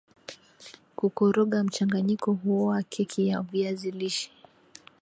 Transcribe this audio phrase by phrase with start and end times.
[0.95, 4.31] kukoroga mchanganyiko huowa keki ya viazi lishe